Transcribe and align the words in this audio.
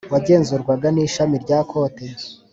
wagenzurwaga 0.13 0.87
n 0.91 0.97
ishami 1.05 1.35
rya 1.43 1.59
Kote 1.69 2.07